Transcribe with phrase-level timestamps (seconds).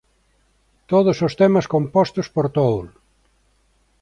[0.91, 2.85] Todos os temas compostos por Tool.